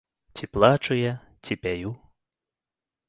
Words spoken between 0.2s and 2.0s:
Ці плачу я, ці пяю?